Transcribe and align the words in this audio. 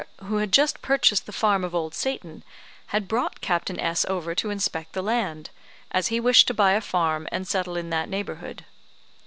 who 0.25 0.37
had 0.37 0.55
purchased 0.81 1.27
the 1.27 1.31
farm 1.31 1.63
of 1.63 1.75
Old 1.75 1.93
Satan, 1.93 2.43
had 2.87 3.07
brought 3.07 3.39
Captain 3.39 3.79
S 3.79 4.03
over 4.05 4.33
to 4.33 4.49
inspect 4.49 4.93
the 4.93 5.03
land, 5.03 5.51
as 5.91 6.07
he 6.07 6.19
wished 6.19 6.47
to 6.47 6.55
buy 6.55 6.71
a 6.71 6.81
farm, 6.81 7.27
and 7.31 7.47
settle 7.47 7.77
in 7.77 7.91
that 7.91 8.09
neighbourhood. 8.09 8.65